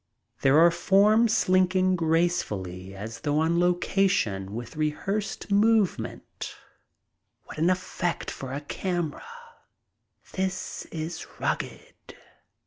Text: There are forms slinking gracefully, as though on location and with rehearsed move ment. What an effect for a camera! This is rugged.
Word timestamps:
There 0.41 0.57
are 0.57 0.71
forms 0.71 1.31
slinking 1.37 1.95
gracefully, 1.95 2.95
as 2.95 3.19
though 3.19 3.37
on 3.37 3.59
location 3.59 4.33
and 4.33 4.49
with 4.49 4.75
rehearsed 4.75 5.51
move 5.51 5.99
ment. 5.99 6.55
What 7.43 7.59
an 7.59 7.69
effect 7.69 8.31
for 8.31 8.51
a 8.51 8.61
camera! 8.61 9.21
This 10.33 10.85
is 10.87 11.27
rugged. 11.39 12.17